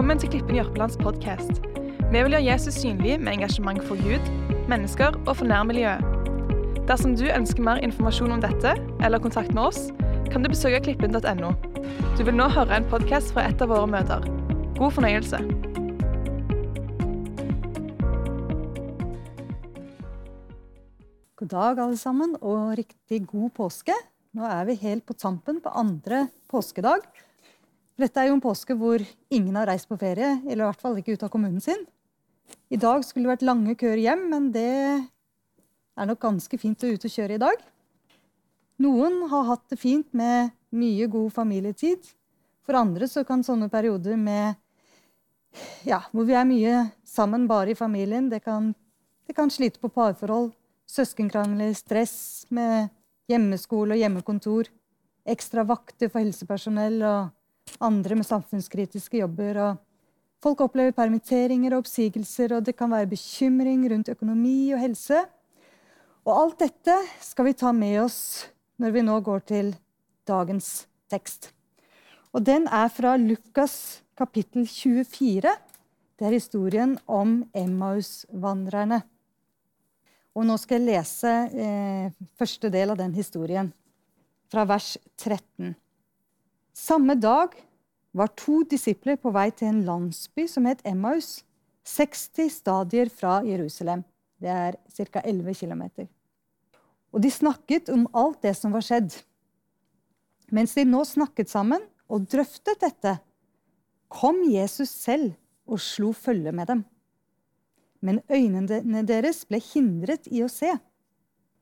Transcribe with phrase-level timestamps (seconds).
[0.00, 1.58] Velkommen til Klippen Jørpelands podkast.
[2.08, 4.30] Vi vil gjøre Jesus synlig med engasjement for Gud,
[4.70, 6.00] mennesker og for nærmiljøet.
[6.88, 8.72] Dersom du ønsker mer informasjon om dette,
[9.04, 9.82] eller kontakt med oss,
[10.32, 11.52] kan du besøke klippen.no.
[12.16, 14.24] Du vil nå høre en podkast fra et av våre møter.
[14.80, 15.44] God fornøyelse.
[21.44, 24.00] God dag, alle sammen, og riktig god påske.
[24.32, 27.04] Nå er vi helt på tampen på andre påskedag.
[28.00, 30.96] Dette er jo en påske hvor ingen har reist på ferie, eller i hvert fall
[31.00, 31.82] ikke ut av kommunen sin.
[32.72, 36.92] I dag skulle det vært lange køer hjem, men det er nok ganske fint å
[36.94, 37.60] ut og kjøre i dag.
[38.80, 42.06] Noen har hatt det fint med mye god familietid.
[42.64, 44.56] For andre så kan sånne perioder med
[45.84, 48.70] ja, hvor vi er mye sammen bare i familien, det kan,
[49.26, 50.52] det kan slite på parforhold.
[50.90, 52.88] Søskenkrangler, stress med
[53.30, 54.70] hjemmeskole og hjemmekontor.
[55.28, 57.36] Ekstra vakter for helsepersonell og
[57.80, 59.58] andre med samfunnskritiske jobber.
[59.58, 59.78] og
[60.40, 65.24] Folk opplever permitteringer og oppsigelser, og det kan være bekymring rundt økonomi og helse.
[66.24, 68.20] Og alt dette skal vi ta med oss
[68.80, 69.72] når vi nå går til
[70.28, 71.50] dagens tekst.
[72.32, 75.52] Og den er fra Lukas kapittel 24.
[76.16, 79.00] Det er historien om Emmaus-vandrerne.
[80.36, 83.72] Og nå skal jeg lese eh, første del av den historien,
[84.50, 85.74] fra vers 13.
[86.72, 87.56] Samme dag
[88.12, 91.42] var to disipler på vei til en landsby som het Emmaus,
[91.86, 94.04] 60 stadier fra Jerusalem.
[94.40, 95.22] Det er ca.
[95.24, 95.82] 11 km.
[97.12, 99.12] Og de snakket om alt det som var skjedd.
[100.50, 103.18] Mens de nå snakket sammen og drøftet dette,
[104.10, 105.34] kom Jesus selv
[105.70, 106.82] og slo følge med dem
[108.00, 110.72] men øynene deres ble hindret i å se,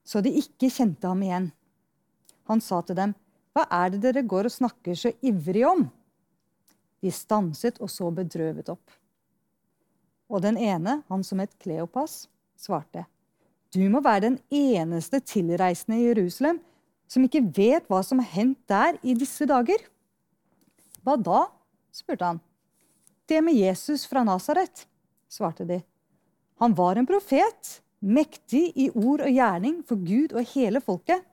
[0.07, 1.51] så de ikke kjente ham igjen.
[2.49, 3.15] Han sa til dem,
[3.59, 5.81] Hva er det dere går og snakker så ivrig om?
[7.03, 8.93] De stanset og så bedrøvet opp.
[10.31, 13.03] Og den ene, han som het Kleopas, svarte,
[13.75, 16.61] Du må være den eneste tilreisende i Jerusalem
[17.11, 19.83] som ikke vet hva som har hendt der i disse dager.
[21.03, 21.49] Hva da?
[21.91, 22.39] spurte han.
[23.27, 24.87] Det med Jesus fra Nasaret,
[25.27, 25.81] svarte de.
[26.63, 31.27] Han var en profet, mektig i ord og gjerning for Gud og hele folket.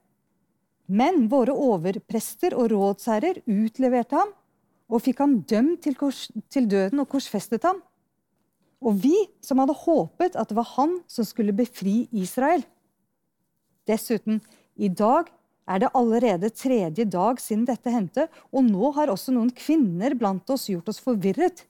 [0.86, 4.34] Men våre overprester og rådsherrer utleverte ham
[4.86, 7.80] og fikk ham dømt til, kors, til døden og korsfestet ham.
[8.86, 12.62] Og vi som hadde håpet at det var han som skulle befri Israel.
[13.90, 14.42] Dessuten,
[14.76, 15.32] i dag
[15.66, 20.50] er det allerede tredje dag siden dette hendte, og nå har også noen kvinner blant
[20.54, 21.64] oss gjort oss forvirret.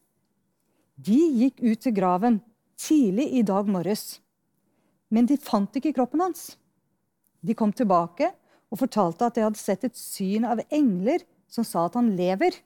[0.95, 2.41] De gikk ut til graven
[2.79, 4.19] tidlig i dag morges.
[5.07, 6.55] Men de fant ikke kroppen hans.
[7.45, 8.33] De kom tilbake
[8.75, 12.57] og fortalte at de hadde sett et syn av engler som sa at han lever.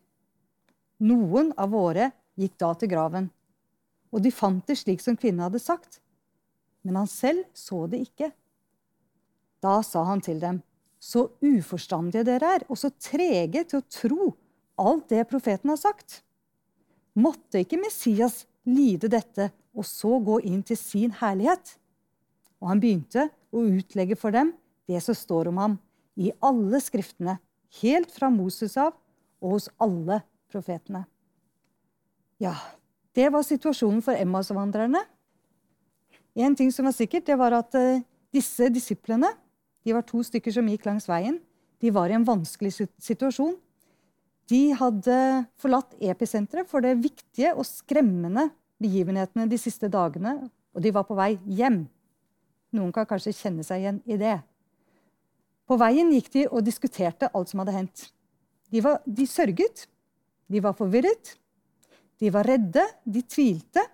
[1.06, 2.10] Noen av våre
[2.40, 3.28] gikk da til graven,
[4.10, 6.00] og de fant det slik som kvinnen hadde sagt.
[6.82, 8.32] Men han selv så det ikke.
[9.62, 10.64] Da sa han til dem,
[10.98, 14.30] så uforstandige dere er, og så trege til å tro
[14.82, 16.24] alt det profeten har sagt.
[17.20, 21.76] Måtte ikke Messias lide dette og så gå inn til sin herlighet.
[22.64, 24.56] Og han begynte å utlegge for dem
[24.90, 25.78] det som står om ham
[26.20, 27.38] i alle skriftene,
[27.82, 28.96] helt fra Moses av
[29.40, 30.20] og hos alle
[30.52, 31.06] profetene.
[32.40, 32.56] Ja,
[33.16, 35.02] det var situasjonen for Emmas-vandrerne.
[36.40, 38.02] En ting som var sikkert, det var at uh,
[38.36, 39.32] disse disiplene
[39.86, 41.40] de var to stykker som gikk langs veien.
[41.80, 43.56] De var i en vanskelig situasjon.
[44.50, 45.18] De hadde
[45.62, 48.50] forlatt episenteret for det viktige og skremmende
[48.82, 50.36] begivenhetene de siste dagene,
[50.76, 51.84] og de var på vei hjem.
[52.76, 54.38] Noen kan kanskje kjenne seg igjen i det.
[55.70, 58.08] På veien gikk de og diskuterte alt som hadde hendt.
[58.74, 59.86] De, var, de sørget,
[60.50, 61.36] de var forvirret,
[62.20, 63.86] de var redde, de tvilte.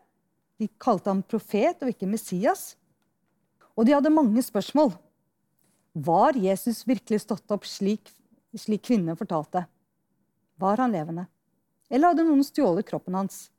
[0.56, 2.78] De kalte ham profet og ikke Messias.
[3.76, 4.94] Og de hadde mange spørsmål.
[5.96, 8.08] Var Jesus virkelig stått opp slik,
[8.56, 9.66] slik kvinnen fortalte?
[10.60, 11.28] Var han levende?
[11.92, 13.50] Eller hadde noen stjålet kroppen hans?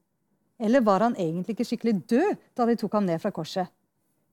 [0.57, 3.69] Eller var han egentlig ikke skikkelig død da de tok ham ned fra korset?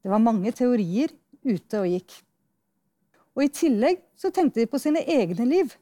[0.04, 1.12] Det var mange teorier
[1.44, 2.16] ute og gikk.
[3.34, 5.74] Og I tillegg så tenkte de på sine egne liv.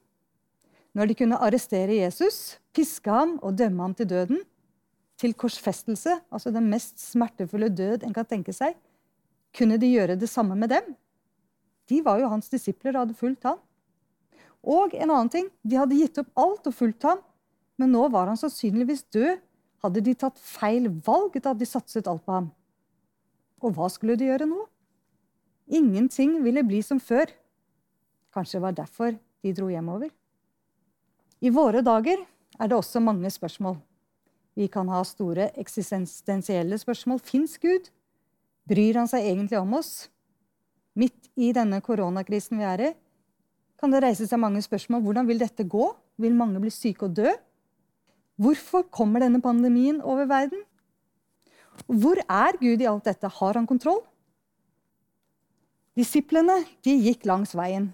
[0.96, 4.42] Når de kunne arrestere Jesus, piske ham og dømme ham til døden,
[5.20, 8.74] til korsfestelse, altså den mest smertefulle død en kan tenke seg,
[9.56, 10.96] kunne de gjøre det samme med dem?
[11.92, 13.60] De var jo hans disipler og hadde fulgt ham.
[14.64, 17.22] Og en annen ting, de hadde gitt opp alt og fulgt ham,
[17.80, 19.40] men nå var han sannsynligvis død
[19.82, 22.52] hadde de tatt feil valg da de satset alt på ham?
[23.62, 24.66] Og hva skulle de gjøre nå?
[25.72, 27.30] Ingenting ville bli som før.
[28.32, 30.12] Kanskje det var derfor de dro hjemover?
[31.42, 32.22] I våre dager
[32.60, 33.80] er det også mange spørsmål.
[34.56, 37.22] Vi kan ha store eksistensielle spørsmål.
[37.24, 37.90] Fins Gud?
[38.68, 40.10] Bryr han seg egentlig om oss?
[40.96, 42.92] Midt i denne koronakrisen vi er i,
[43.80, 45.02] kan det reise seg mange spørsmål.
[45.02, 45.88] Hvordan vil dette gå?
[46.22, 47.32] Vil mange bli syke og dø?
[48.42, 50.62] Hvorfor kommer denne pandemien over verden?
[51.88, 53.32] Hvor er Gud i alt dette?
[53.40, 54.04] Har han kontroll?
[55.98, 57.90] Disiplene de gikk langs veien,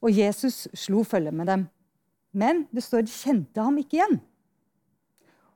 [0.00, 1.68] og Jesus slo følge med dem.
[2.32, 4.20] Men det står de kjente ham ikke igjen.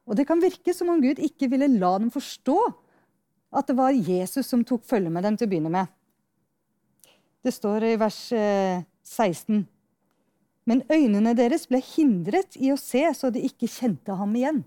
[0.05, 2.58] Og det kan virke som om Gud ikke ville la dem forstå
[3.55, 5.93] at det var Jesus som tok følge med dem til å begynne med.
[7.44, 8.19] Det står i vers
[9.05, 9.62] 16.
[9.62, 9.70] Eh,
[10.64, 14.62] Men øynene deres ble hindret i å se, så de ikke kjente ham igjen.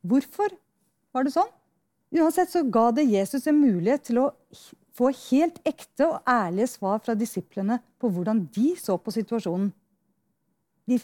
[0.00, 0.54] Hvorfor
[1.12, 1.50] var det sånn?
[2.16, 4.30] Uansett så ga det Jesus en mulighet til å
[4.96, 9.72] få helt ekte og ærlige svar fra disiplene på hvordan de så på situasjonen.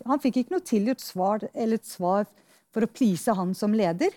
[0.04, 2.26] han fikk ikke noe tilgjort svar eller et svar
[2.74, 4.10] for å please han som leder.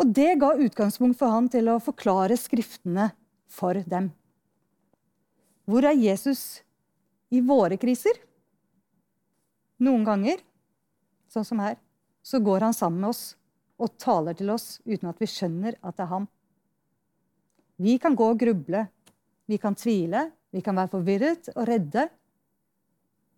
[0.00, 3.10] Og det ga utgangspunkt for han til å forklare Skriftene
[3.50, 4.10] for dem.
[5.68, 6.62] Hvor er Jesus
[7.30, 8.16] i våre kriser?
[9.80, 10.40] Noen ganger,
[11.30, 11.78] sånn som her,
[12.22, 13.22] så går han sammen med oss
[13.80, 16.26] og taler til oss uten at vi skjønner at det er ham.
[17.80, 18.84] Vi kan gå og gruble,
[19.48, 22.08] vi kan tvile, vi kan være forvirret og redde.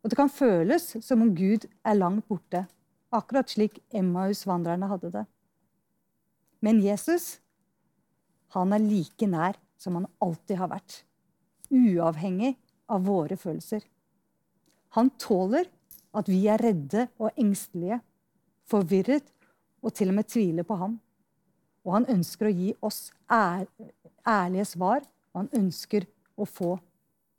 [0.03, 2.65] Og det kan føles som om Gud er langt borte,
[3.15, 5.25] akkurat slik Emmaus-vandrerne hadde det.
[6.63, 7.37] Men Jesus,
[8.55, 11.03] han er like nær som han alltid har vært.
[11.71, 12.57] Uavhengig
[12.91, 13.85] av våre følelser.
[14.99, 15.71] Han tåler
[16.13, 18.03] at vi er redde og engstelige,
[18.69, 19.31] forvirret
[19.83, 20.99] og til og med tviler på ham.
[21.87, 23.07] Og han ønsker å gi oss
[24.29, 26.77] ærlige svar, og han ønsker å få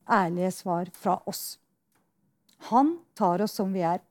[0.10, 1.58] ærlige svar fra oss.
[2.70, 4.02] Han tar oss som vi er.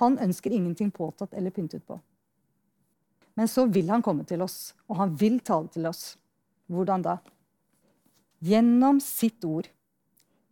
[0.00, 1.98] Han ønsker ingenting påtatt eller pyntet på.
[3.36, 6.16] Men så vil han komme til oss, og han vil tale til oss.
[6.72, 7.18] Hvordan da?
[8.44, 9.68] Gjennom sitt ord.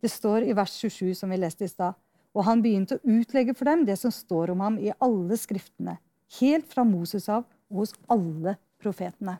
[0.01, 1.97] Det står i vers 27, som vi leste i stad.
[2.35, 5.97] Og han begynte å utlegge for dem det som står om ham i alle skriftene,
[6.39, 9.37] helt fra Moses av og hos alle profetene.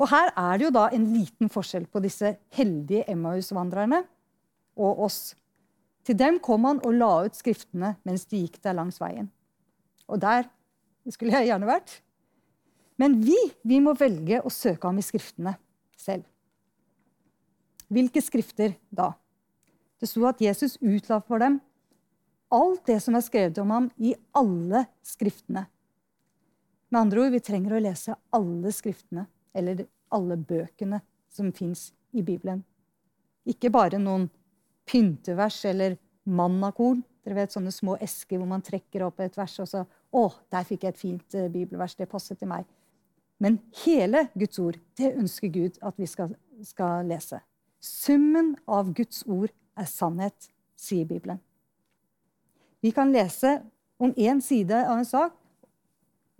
[0.00, 4.02] Og Her er det jo da en liten forskjell på disse heldige Emmaus-vandrerne
[4.76, 5.20] og oss.
[6.02, 9.28] Til dem kom han og la ut skriftene mens de gikk der langs veien.
[10.08, 10.48] Og der
[11.12, 12.00] skulle jeg gjerne vært.
[12.98, 13.36] Men vi,
[13.66, 15.56] vi må velge å søke ham i skriftene
[15.98, 16.24] selv.
[17.92, 19.12] Hvilke skrifter da?
[20.00, 21.60] Det sto at Jesus utla for dem
[22.52, 25.64] alt det som er skrevet om ham i alle skriftene.
[26.92, 31.00] Med andre ord, vi trenger å lese alle skriftene, eller alle bøkene
[31.32, 32.62] som fins i Bibelen.
[33.48, 34.28] Ikke bare noen
[34.88, 37.02] pyntevers eller mannakorn.
[37.22, 40.66] Dere vet sånne små esker hvor man trekker opp et vers, og så Å, der
[40.68, 41.94] fikk jeg et fint uh, bibelvers.
[41.96, 42.66] Det passet til meg.
[43.40, 46.34] Men hele Guds ord, det ønsker Gud at vi skal,
[46.68, 47.38] skal lese.
[47.80, 49.48] Summen av Guds ord
[49.78, 51.40] er sannhet, sier Bibelen.
[52.84, 53.62] Vi kan lese
[54.02, 55.32] om én side av en sak,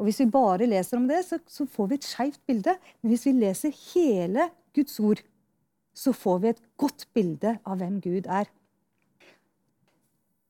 [0.03, 2.73] og Hvis vi bare leser om det, så, så får vi et skeivt bilde.
[2.99, 5.21] Men hvis vi leser hele Guds ord,
[5.95, 8.51] så får vi et godt bilde av hvem Gud er.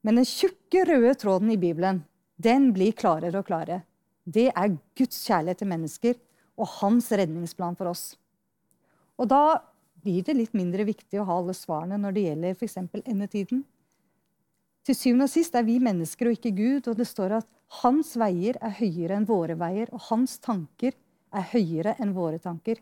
[0.01, 2.01] Men den tjukke, røde tråden i Bibelen
[2.41, 3.82] den blir klarere og klarere.
[4.25, 6.17] Det er Guds kjærlighet til mennesker
[6.56, 8.06] og hans redningsplan for oss.
[9.21, 9.61] Og da
[10.01, 12.81] blir det litt mindre viktig å ha alle svarene når det gjelder f.eks.
[13.05, 13.67] endetiden.
[14.82, 17.48] Til syvende og sist er vi mennesker og ikke Gud, og det står at
[17.82, 20.96] hans veier er høyere enn våre veier, og hans tanker
[21.32, 22.81] er høyere enn våre tanker.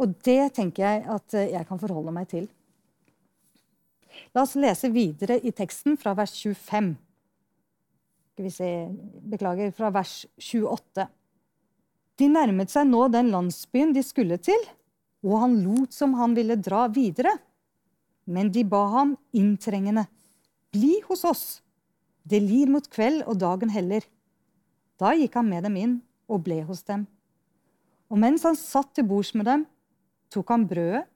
[0.00, 2.48] Og det tenker jeg at eh, jeg kan forholde meg til.
[4.34, 6.92] La oss lese videre i teksten fra vers 25.
[8.32, 8.70] Skal vi se
[9.30, 11.06] Beklager, fra vers 28.
[12.20, 14.60] De nærmet seg nå den landsbyen de skulle til,
[15.24, 17.32] og han lot som han ville dra videre.
[18.30, 20.06] Men de ba ham inntrengende,
[20.70, 21.44] bli hos oss.
[22.22, 24.04] Det lir mot kveld, og dagen heller.
[25.00, 25.96] Da gikk han med dem inn
[26.30, 27.08] og ble hos dem.
[28.10, 29.66] Og mens han satt til bords med dem,
[30.30, 31.06] tok han brødet,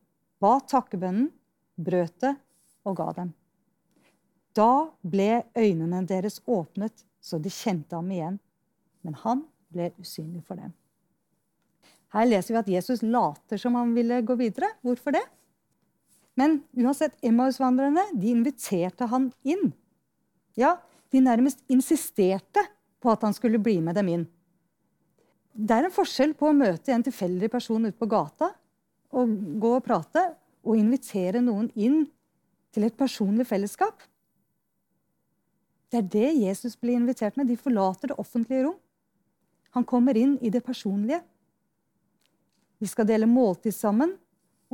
[0.42, 1.30] ba takkebønnen,
[1.78, 2.34] brøt det
[2.86, 3.32] og ga dem.
[4.54, 8.38] Da ble øynene deres åpnet, så de kjente ham igjen.
[9.02, 9.42] Men han
[9.74, 10.74] ble usynlig for dem.
[12.14, 14.70] Her leser vi at Jesus later som han ville gå videre.
[14.86, 15.24] Hvorfor det?
[16.38, 19.70] Men uansett, Emmaus-vandrerne de inviterte han inn.
[20.58, 20.76] Ja,
[21.10, 22.64] de nærmest insisterte
[23.02, 24.24] på at han skulle bli med dem inn.
[25.54, 28.50] Det er en forskjell på å møte en tilfeldig person ute på gata
[29.14, 30.32] og gå og prate,
[30.64, 32.06] og invitere noen inn
[32.72, 34.00] til et personlig fellesskap.
[35.92, 37.46] Det er det Jesus blir invitert med.
[37.46, 38.78] De forlater det offentlige rom.
[39.76, 41.20] Han kommer inn i det personlige.
[42.80, 44.16] De skal dele måltid sammen,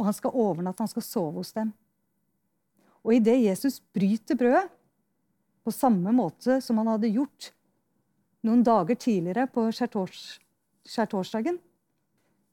[0.00, 1.73] og han skal overnatte, han skal sove hos dem.
[3.04, 4.69] Og idet Jesus bryter brødet,
[5.61, 7.50] på samme måte som han hadde gjort
[8.49, 11.59] noen dager tidligere på skjærtorsdagen,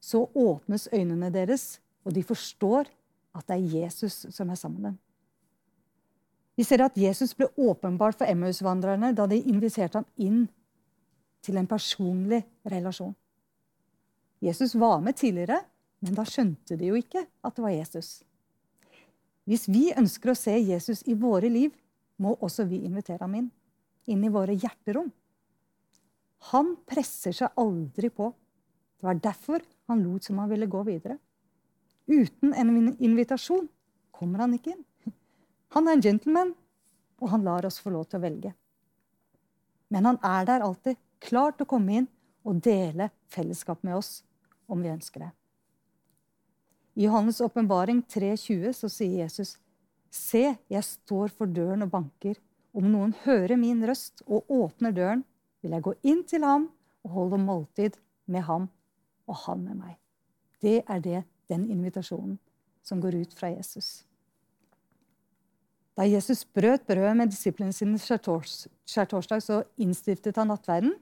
[0.03, 2.91] så åpnes øynene deres, og de forstår
[3.37, 4.99] at det er Jesus som er sammen med dem.
[6.57, 10.47] Vi ser at Jesus ble åpenbart for Emmaus-vandrerne da de inviterte ham inn
[11.45, 13.15] til en personlig relasjon.
[14.41, 15.61] Jesus var med tidligere,
[16.03, 18.09] men da skjønte de jo ikke at det var Jesus.
[19.47, 21.71] Hvis vi ønsker å se Jesus i våre liv,
[22.19, 23.47] må også vi invitere ham inn.
[24.11, 25.09] Inn i våre hjerterom.
[26.51, 28.29] Han presser seg aldri på.
[28.97, 31.17] Det var derfor han lot som han ville gå videre.
[32.07, 33.67] Uten en invitasjon
[34.15, 34.85] kommer han ikke inn.
[35.75, 36.53] Han er en gentleman,
[37.19, 38.53] og han lar oss få lov til å velge.
[39.91, 42.07] Men han er der alltid, klar til å komme inn
[42.47, 44.21] og dele fellesskap med oss
[44.69, 45.31] om vi ønsker det.
[46.97, 49.57] I Johannes' åpenbaring 3,20 så sier Jesus,
[50.09, 52.39] Se, jeg står for døren og banker.
[52.73, 55.21] Om noen hører min røst og åpner døren,
[55.61, 56.71] vil jeg gå inn til ham
[57.05, 58.65] og holde måltid med ham
[59.29, 59.95] og han med meg.
[60.57, 62.39] Det er det, den invitasjonen
[62.81, 64.07] som går ut fra Jesus.
[65.97, 70.95] Da Jesus brøt brødet med disiplene sine skjærtorsdag, så innstiftet han nattverden.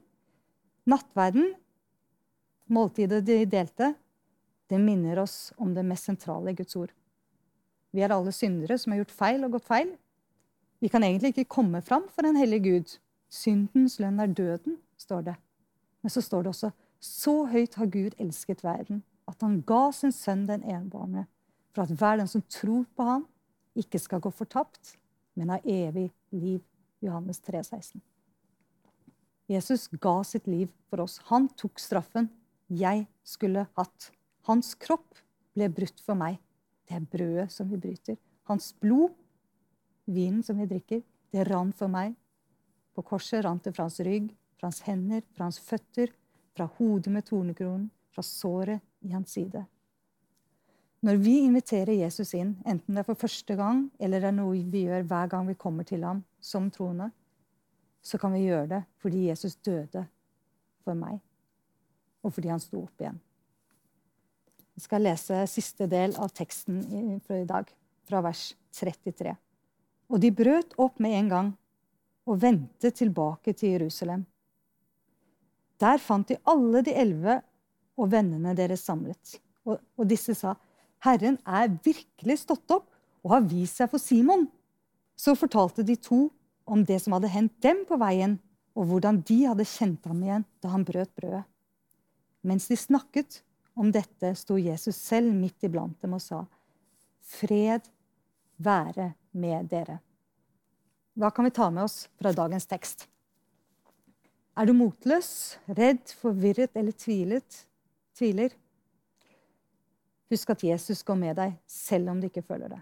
[0.84, 1.54] Nattverden,
[2.68, 3.94] måltidet de delte,
[4.70, 6.92] det minner oss om det mest sentrale i Guds ord.
[7.94, 9.92] Vi er alle syndere som har gjort feil og gått feil.
[10.82, 12.96] Vi kan egentlig ikke komme fram for en hellig Gud.
[13.32, 15.36] Syndens lønn er døden, står det.
[16.02, 16.72] Men så står det også
[17.06, 21.26] så høyt har Gud elsket verden, at han ga sin sønn den enbårne,
[21.74, 23.26] for at hver den som tror på ham,
[23.76, 24.96] ikke skal gå fortapt,
[25.36, 26.62] men ha evig liv.
[27.04, 28.00] Johannes 3, 16.
[29.52, 31.18] Jesus ga sitt liv for oss.
[31.28, 32.30] Han tok straffen
[32.72, 34.10] jeg skulle hatt.
[34.46, 35.18] Hans kropp
[35.56, 36.38] ble brutt for meg.
[36.86, 38.18] Det er brødet som vi bryter.
[38.46, 39.14] Hans blod,
[40.06, 41.02] vinen som vi drikker,
[41.34, 42.14] det rant for meg.
[42.94, 46.12] På korset rant det fra hans rygg, fra hans hender, fra hans føtter,
[46.56, 49.66] fra hodet med tornekronen, fra såret i hans side.
[51.04, 54.62] Når vi inviterer Jesus inn, enten det er for første gang eller det er noe
[54.72, 57.10] vi gjør hver gang vi kommer til ham som troende,
[58.00, 60.06] så kan vi gjøre det fordi Jesus døde
[60.86, 61.18] for meg,
[62.22, 63.18] og fordi han sto opp igjen.
[64.76, 66.82] Jeg skal lese siste del av teksten
[67.24, 67.68] for i dag,
[68.04, 69.32] fra vers 33.
[70.12, 71.48] Og de brøt opp med en gang
[72.28, 74.26] og vendte tilbake til Jerusalem.
[75.80, 77.38] Der fant de alle de elleve
[77.96, 79.38] og vennene deres samlet.
[79.64, 80.54] Og, og disse sa,
[81.04, 82.90] Herren er virkelig stått opp
[83.24, 84.46] og har vist seg for Simon.
[85.16, 86.26] Så fortalte de to
[86.68, 88.36] om det som hadde hendt dem på veien,
[88.76, 91.46] og hvordan de hadde kjent ham igjen da han brøt brødet.
[92.46, 93.40] Mens de snakket
[93.76, 96.44] om dette, sto Jesus selv midt iblant dem og sa,
[97.26, 97.88] Fred
[98.62, 99.98] være med dere.
[101.16, 103.06] Hva kan vi ta med oss fra dagens tekst?
[104.56, 107.64] Er du motløs, redd, forvirret eller tvilet?
[108.16, 108.54] tviler?
[110.32, 112.80] Husk at Jesus går med deg, selv om du ikke føler det.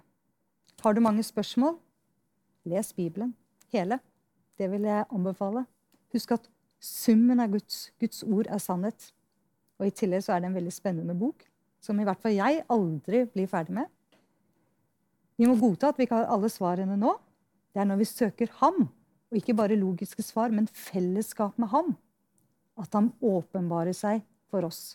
[0.84, 1.76] Har du mange spørsmål?
[2.64, 3.34] Les Bibelen.
[3.72, 3.98] Hele.
[4.58, 5.64] Det vil jeg anbefale.
[6.14, 6.46] Husk at
[6.80, 9.10] summen av Guds, Guds ord er sannhet.
[9.80, 11.44] Og i tillegg så er det en veldig spennende bok,
[11.82, 13.90] som i hvert fall jeg aldri blir ferdig med.
[15.36, 17.16] Vi må godta at vi ikke har alle svarene nå.
[17.74, 21.96] Det er når vi søker ham, og ikke bare logiske svar, men fellesskap med ham,
[22.78, 24.94] at han åpenbarer seg for oss.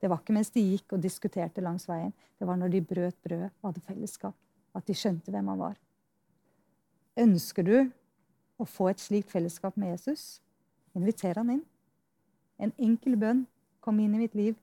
[0.00, 2.12] Det var ikke mens de gikk og diskuterte langs veien.
[2.40, 4.36] Det var når de brøt brød og hadde fellesskap,
[4.76, 5.80] at de skjønte hvem han var.
[7.20, 7.74] Ønsker du
[8.60, 10.40] å få et slikt fellesskap med Jesus,
[10.96, 11.64] inviter han inn.
[12.60, 13.46] En enkel bønn.
[13.80, 14.56] Kom inn i mitt liv.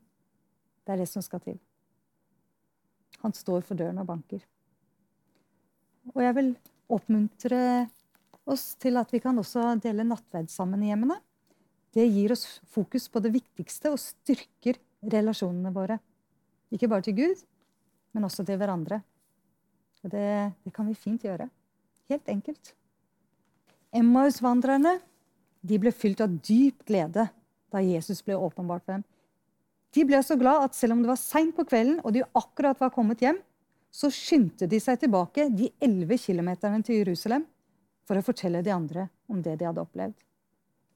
[0.86, 1.57] Det er det som skal til.
[3.24, 4.43] Han står for døren og banker.
[6.13, 6.51] Og jeg vil
[6.93, 7.62] oppmuntre
[8.47, 11.17] oss til at vi kan også dele nattverd sammen i hjemmene.
[11.91, 15.97] Det gir oss fokus på det viktigste og styrker relasjonene våre.
[16.71, 17.43] Ikke bare til Gud,
[18.13, 19.01] men også til hverandre.
[20.03, 21.50] Og det, det kan vi fint gjøre.
[22.12, 22.74] Helt enkelt.
[23.95, 24.97] Emmaus-vandrerne
[25.67, 27.27] ble fylt av dyp glede
[27.77, 29.05] da Jesus ble åpenbart for dem.
[29.96, 32.79] De ble så glad at selv om det var seint på kvelden og de akkurat
[32.81, 33.39] var kommet hjem,
[33.93, 37.46] så skyndte de seg tilbake de elleve kilometerne til Jerusalem
[38.07, 40.17] for å fortelle de andre om det de hadde opplevd.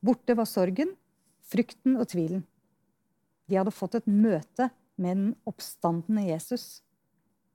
[0.01, 0.93] Borte var sorgen,
[1.47, 2.43] frykten og tvilen.
[3.47, 4.69] De hadde fått et møte
[5.01, 6.81] med den oppstandende Jesus.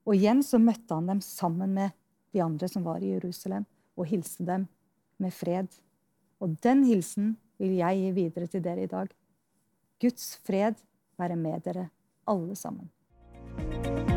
[0.07, 1.95] Og igjen så møtte han dem sammen med
[2.35, 3.65] de andre som var i Jerusalem,
[3.97, 4.67] og hilste dem
[5.21, 5.71] med fred.
[6.43, 9.09] Og den hilsen vil jeg gi videre til dere i dag.
[10.01, 10.77] Guds fred
[11.17, 11.87] være med dere
[12.29, 12.91] alle sammen.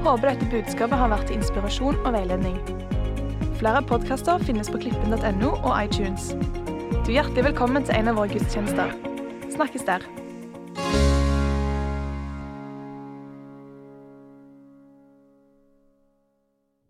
[0.05, 2.59] Håper dette budskapet har vært til inspirasjon og veiledning.
[3.61, 6.35] Flere podkaster finnes på klippen.no og iTunes.
[7.01, 8.93] Du er hjertelig velkommen til en av våre gudstjenester.
[9.57, 10.05] Snakkes der.